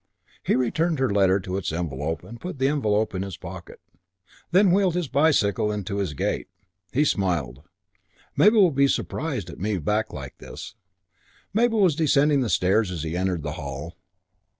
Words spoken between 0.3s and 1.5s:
He returned her letter